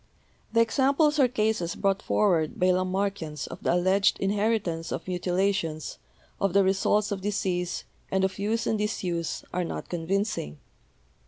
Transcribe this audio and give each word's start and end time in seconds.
The 0.51 0.61
examples 0.61 1.19
or 1.19 1.27
cases 1.27 1.75
brought 1.75 2.01
forward 2.01 2.59
by 2.59 2.71
Lamarckians 2.71 3.45
of 3.47 3.61
the 3.61 3.75
alleged 3.75 4.19
inheritance 4.19 4.91
of 4.91 5.07
mutilations, 5.07 5.99
of 6.39 6.53
the 6.53 6.63
results 6.63 7.11
of 7.11 7.21
disease, 7.21 7.83
and 8.09 8.23
of 8.23 8.39
use 8.39 8.65
and 8.65 8.79
disuse, 8.79 9.45
are 9.53 9.63
not 9.63 9.89
convincing. 9.89 10.57